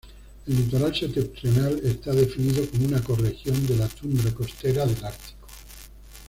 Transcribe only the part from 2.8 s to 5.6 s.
una ecorregión de la Tundra Costera del Ártico.